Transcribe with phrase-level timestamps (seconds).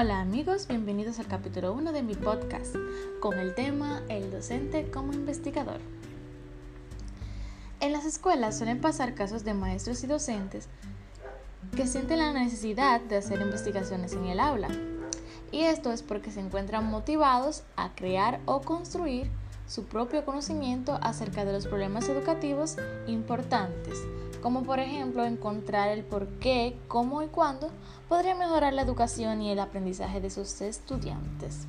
[0.00, 2.76] Hola amigos, bienvenidos al capítulo 1 de mi podcast
[3.18, 5.80] con el tema El docente como investigador.
[7.80, 10.68] En las escuelas suelen pasar casos de maestros y docentes
[11.74, 14.68] que sienten la necesidad de hacer investigaciones en el aula.
[15.50, 19.28] Y esto es porque se encuentran motivados a crear o construir
[19.66, 22.76] su propio conocimiento acerca de los problemas educativos
[23.08, 23.98] importantes
[24.42, 27.70] como por ejemplo encontrar el por qué, cómo y cuándo
[28.08, 31.66] podría mejorar la educación y el aprendizaje de sus estudiantes.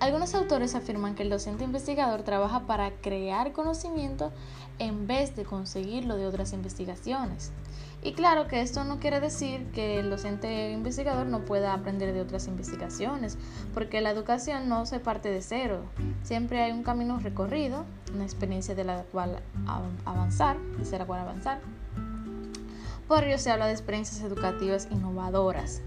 [0.00, 4.32] Algunos autores afirman que el docente investigador trabaja para crear conocimiento
[4.78, 7.52] en vez de conseguirlo de otras investigaciones.
[8.02, 12.22] Y claro que esto no quiere decir que el docente investigador no pueda aprender de
[12.22, 13.36] otras investigaciones,
[13.74, 15.82] porque la educación no se parte de cero.
[16.22, 19.42] Siempre hay un camino recorrido, una experiencia de la cual
[20.06, 21.60] avanzar, de la cual avanzar.
[23.06, 25.82] Por ello se habla de experiencias educativas innovadoras,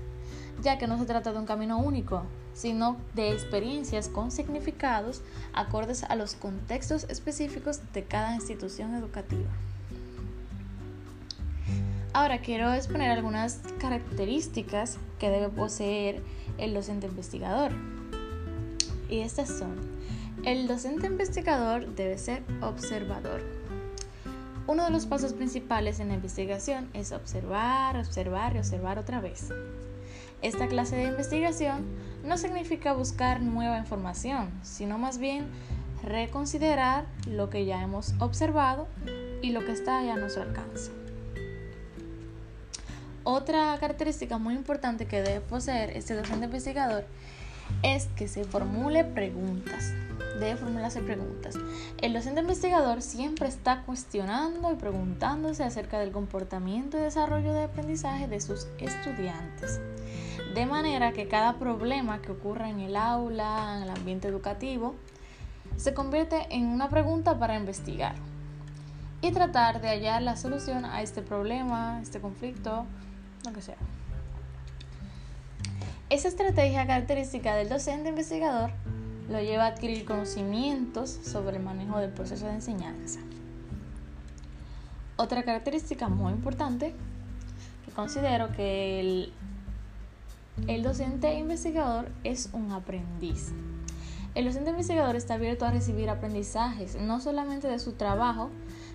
[0.62, 2.22] ya que no se trata de un camino único,
[2.54, 5.22] sino de experiencias con significados
[5.54, 9.50] acordes a los contextos específicos de cada institución educativa.
[12.14, 16.22] Ahora quiero exponer algunas características que debe poseer
[16.60, 17.72] el docente investigador.
[19.10, 19.76] Y estas son,
[20.46, 23.42] el docente investigador debe ser observador.
[24.68, 29.50] Uno de los pasos principales en la investigación es observar, observar y observar otra vez.
[30.44, 31.86] Esta clase de investigación
[32.26, 35.46] no significa buscar nueva información, sino más bien
[36.04, 38.90] reconsiderar lo que ya hemos observado
[39.42, 40.92] y lo que está ya a nuestro alcance.
[43.24, 47.06] Otra característica muy importante que debe poseer este docente investigador
[47.82, 49.94] es que se formule preguntas.
[50.42, 51.56] Debe formularse preguntas.
[52.02, 58.28] El docente investigador siempre está cuestionando y preguntándose acerca del comportamiento y desarrollo de aprendizaje
[58.28, 59.80] de sus estudiantes.
[60.54, 64.94] De manera que cada problema que ocurra en el aula, en el ambiente educativo,
[65.78, 68.14] se convierte en una pregunta para investigar
[69.22, 72.86] y tratar de hallar la solución a este problema, este conflicto
[73.46, 73.78] lo que sea.
[76.10, 78.72] Esa estrategia característica del docente investigador
[79.30, 83.20] lo lleva a adquirir conocimientos sobre el manejo del proceso de enseñanza.
[85.16, 86.94] Otra característica muy importante
[87.86, 89.34] que considero que el,
[90.68, 93.52] el docente investigador es un aprendiz.
[94.36, 98.50] El docente investigador está abierto a recibir aprendizajes, no solamente de su trabajo,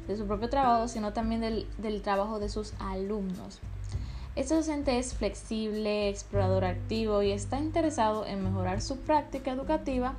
[0.06, 3.60] de su propio trabajo, sino también del, trabajo de sus alumnos.
[4.34, 10.14] Este docente es flexible, explorador activo y está interesado en mejorar su práctica educativa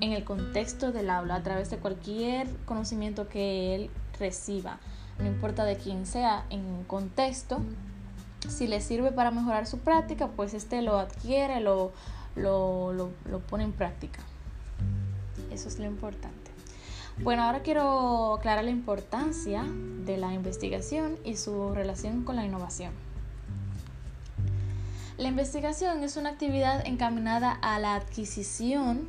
[0.00, 4.78] en el contexto del aula a través de cualquier conocimiento que él reciba,
[5.18, 7.62] no importa de quién sea, en contexto.
[8.48, 11.92] Si le sirve para mejorar su práctica, pues este lo adquiere, lo,
[12.36, 14.20] lo, lo, lo pone en práctica.
[15.50, 16.50] Eso es lo importante.
[17.18, 22.92] Bueno, ahora quiero aclarar la importancia de la investigación y su relación con la innovación.
[25.18, 29.06] La investigación es una actividad encaminada a la adquisición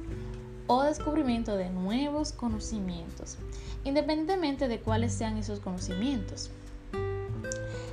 [0.67, 3.37] o descubrimiento de nuevos conocimientos,
[3.83, 6.51] independientemente de cuáles sean esos conocimientos.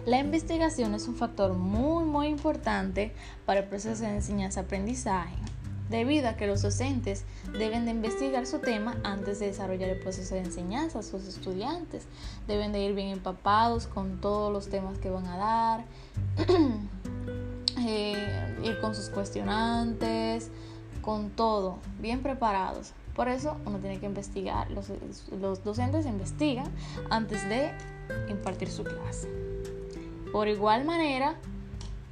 [0.06, 3.12] La investigación es un factor muy muy importante
[3.44, 5.36] para el proceso de enseñanza-aprendizaje,
[5.90, 10.34] debido a que los docentes deben de investigar su tema antes de desarrollar el proceso
[10.36, 12.06] de enseñanza sus estudiantes.
[12.46, 15.84] Deben de ir bien empapados con todos los temas que van a dar.
[17.82, 20.50] Eh, ir con sus cuestionantes,
[21.00, 22.92] con todo, bien preparados.
[23.16, 26.70] Por eso uno tiene que investigar, los docentes investigan
[27.08, 27.72] antes de
[28.28, 29.49] impartir su clase.
[30.32, 31.36] Por igual manera,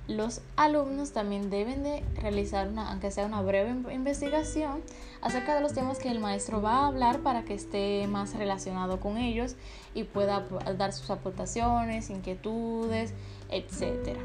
[0.06, 4.82] los alumnos también deben de realizar una, aunque sea una breve investigación
[5.20, 9.00] acerca de los temas que el maestro va a hablar para que esté más relacionado
[9.00, 9.56] con ellos
[9.94, 10.46] y pueda
[10.78, 13.12] dar sus aportaciones, inquietudes,
[13.50, 14.20] etcétera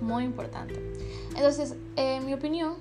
[0.00, 0.80] muy importante.
[1.34, 2.74] Entonces, en mi opinión,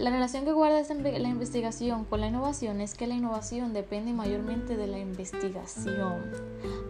[0.00, 4.78] la relación que guarda la investigación con la innovación es que la innovación depende mayormente
[4.78, 6.22] de la investigación,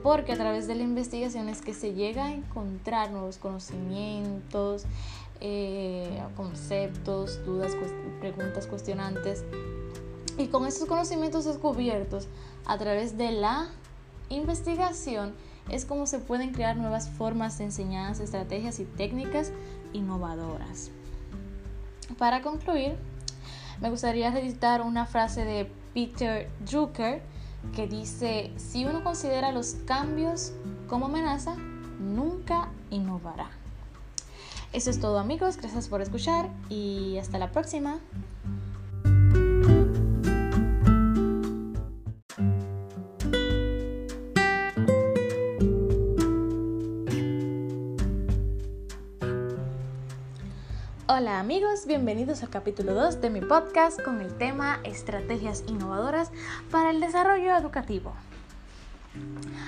[0.04, 4.84] porque a través de la investigación es que se llega a encontrar nuevos conocimientos,
[5.40, 7.72] eh, conceptos, dudas,
[8.20, 9.44] preguntas cuestionantes,
[10.38, 12.28] y con estos conocimientos descubiertos
[12.64, 13.70] a través de la
[14.28, 15.34] investigación,
[15.68, 19.50] es cómo se pueden crear nuevas formas de enseñanza, estrategias y técnicas
[19.92, 20.92] innovadoras.
[22.18, 22.96] Para concluir,
[23.80, 27.22] me gustaría recitar una frase de Peter Drucker
[27.74, 30.52] que dice, si uno considera los cambios
[30.88, 31.54] como amenaza,
[31.98, 33.50] nunca innovará.
[34.72, 37.98] Eso es todo amigos, gracias por escuchar y hasta la próxima.
[51.20, 56.32] Hola amigos, bienvenidos al capítulo 2 de mi podcast con el tema Estrategias innovadoras
[56.70, 58.14] para el desarrollo educativo.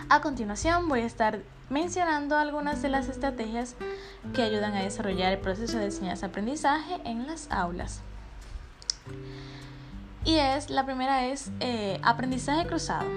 [0.08, 3.74] A continuación voy a estar mencionando algunas de las estrategias
[4.32, 8.00] que ayudan a desarrollar el proceso de enseñanza-aprendizaje en las aulas.
[10.24, 13.10] Y es, la primera es eh, aprendizaje cruzado.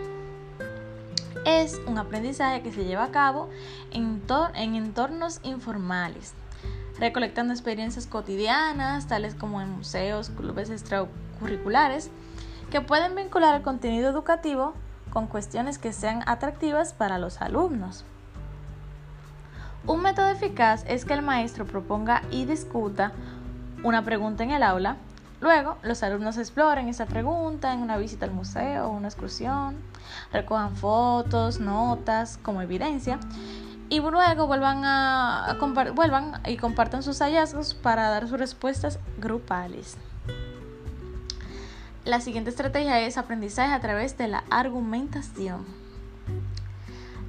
[1.45, 3.49] Es un aprendizaje que se lleva a cabo
[3.91, 4.21] en,
[4.55, 6.33] en entornos informales
[6.99, 12.09] recolectando experiencias cotidianas, tales como en museos, clubes extracurriculares,
[12.71, 14.73] que pueden vincular el contenido educativo
[15.11, 18.05] con cuestiones que sean atractivas para los alumnos.
[19.87, 23.11] Un método eficaz es que el maestro proponga y discuta
[23.83, 24.97] una pregunta en el aula,
[25.41, 29.77] luego los alumnos exploren esa pregunta en una visita al museo o una excursión,
[30.33, 33.19] recojan fotos, notas como evidencia
[33.89, 35.57] y luego vuelvan, a,
[35.93, 39.97] vuelvan y compartan sus hallazgos para dar sus respuestas grupales.
[42.03, 45.65] La siguiente estrategia es aprendizaje a través de la argumentación.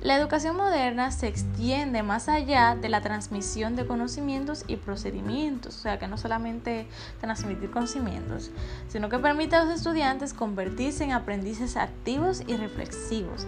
[0.03, 5.81] La educación moderna se extiende más allá de la transmisión de conocimientos y procedimientos, o
[5.81, 6.87] sea que no solamente
[7.21, 8.51] transmitir conocimientos,
[8.89, 13.47] sino que permite a los estudiantes convertirse en aprendices activos y reflexivos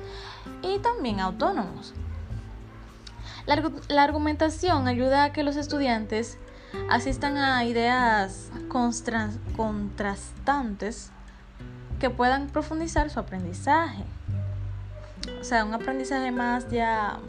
[0.63, 1.95] y también autónomos.
[3.49, 6.37] La, argumentación ayuda a que los estudiantes
[6.91, 8.51] asistan a ideas
[9.49, 11.11] contrastantes
[11.99, 14.05] que puedan profundizar su aprendizaje.
[15.41, 17.21] O sea, un aprendizaje más ya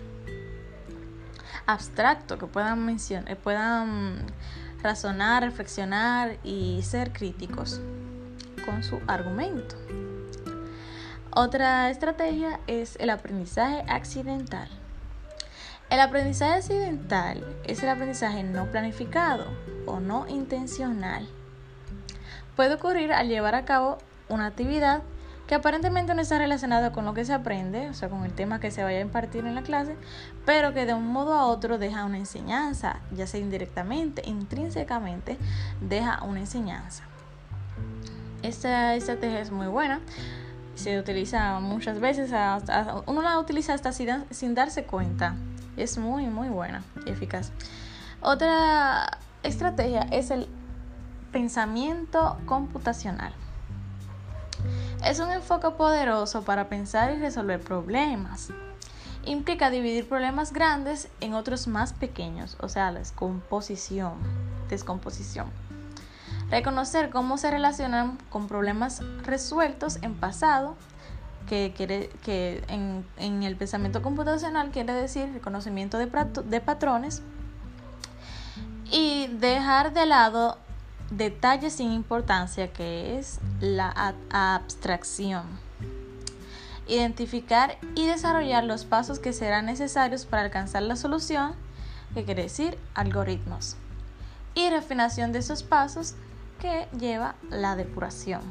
[1.65, 4.25] abstracto, que puedan mencionar, eh, puedan
[4.83, 7.79] razonar, reflexionar y ser críticos
[8.65, 9.77] con su argumento.
[11.31, 14.78] Otra estrategia es el aprendizaje accidental.
[15.89, 19.47] El aprendizaje accidental es el aprendizaje no planificado
[19.87, 21.27] o no intencional.
[22.55, 23.97] Puede ocurrir al llevar a cabo
[24.27, 25.01] una actividad
[25.47, 28.59] que aparentemente no está relacionada con lo que se aprende, o sea, con el tema
[28.59, 29.95] que se vaya a impartir en la clase,
[30.45, 35.39] pero que de un modo a otro deja una enseñanza, ya sea indirectamente, intrínsecamente,
[35.81, 37.03] deja una enseñanza.
[38.43, 40.01] Esta estrategia es muy buena,
[40.75, 42.29] se utiliza muchas veces,
[43.07, 45.35] uno la utiliza hasta sin darse cuenta
[45.81, 47.51] es muy, muy buena y eficaz.
[48.21, 50.47] Otra estrategia es el
[51.31, 53.33] pensamiento computacional.
[55.05, 58.49] Es un enfoque poderoso para pensar y resolver problemas.
[59.23, 64.13] Implica dividir problemas grandes en otros más pequeños, o sea, la descomposición.
[64.69, 65.47] descomposición.
[66.49, 70.75] Reconocer cómo se relacionan con problemas resueltos en pasado
[71.49, 76.09] que, quiere, que en, el pensamiento computacional quiere decir reconocimiento de,
[76.45, 77.23] de patrones
[78.91, 80.57] y dejar de lado
[81.09, 85.43] detalles sin importancia que es la abstracción.
[86.87, 91.53] Identificar y desarrollar los pasos que serán necesarios para alcanzar la solución,
[92.13, 93.75] que quiere decir algoritmos.
[94.55, 96.15] Y refinación de esos pasos
[96.59, 98.41] que lleva la depuración.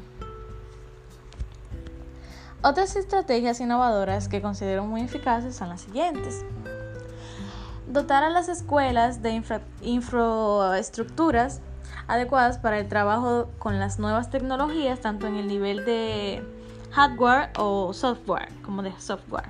[2.61, 6.43] Otras estrategias innovadoras que considero muy eficaces son las siguientes.
[7.87, 9.41] Dotar a las escuelas de
[9.81, 11.61] infraestructuras
[12.07, 16.43] adecuadas para el trabajo con las nuevas tecnologías, tanto en el nivel de
[16.91, 19.47] hardware o software, como de software.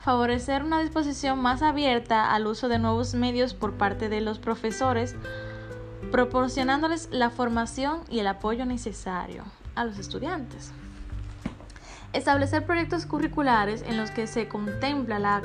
[0.00, 5.14] Favorecer una disposición más abierta al uso de nuevos medios por parte de los profesores,
[6.10, 9.44] proporcionándoles la formación y el apoyo necesario
[9.76, 10.72] a los estudiantes.
[12.12, 15.42] Establecer proyectos curriculares en los que se contempla la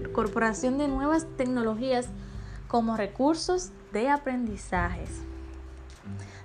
[0.00, 2.08] incorporación de nuevas tecnologías
[2.68, 5.10] como recursos de aprendizajes.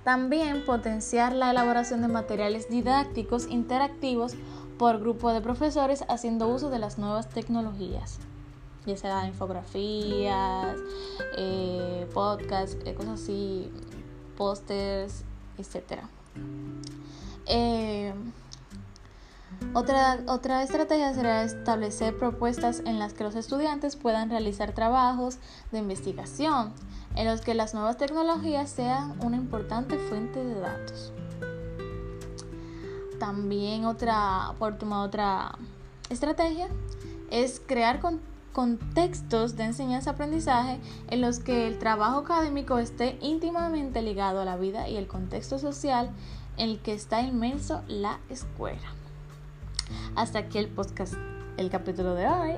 [0.04, 4.34] También potenciar la elaboración de materiales didácticos interactivos
[4.78, 8.20] por grupo de profesores haciendo uso de las nuevas tecnologías,
[8.86, 10.76] ya sea infografías,
[11.38, 13.72] eh, podcasts, eh, cosas así,
[14.36, 15.24] pósters,
[15.58, 16.02] etc.
[19.74, 25.38] Otra, otra estrategia será establecer propuestas en las que los estudiantes puedan realizar trabajos
[25.72, 26.74] de investigación,
[27.16, 31.14] en los que las nuevas tecnologías sean una importante fuente de datos.
[33.18, 35.58] También otra, por último, otra
[36.10, 36.68] estrategia
[37.30, 38.02] es crear
[38.52, 44.90] contextos de enseñanza-aprendizaje en los que el trabajo académico esté íntimamente ligado a la vida
[44.90, 46.10] y el contexto social
[46.58, 49.01] en el que está inmenso la escuela.
[50.16, 51.16] Hasta aquí el podcast,
[51.58, 52.54] el capítulo de hoy.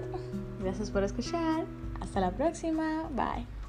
[0.59, 1.65] Gracias por escuchar.
[2.01, 3.09] Hasta la próxima.
[3.15, 3.62] Bye.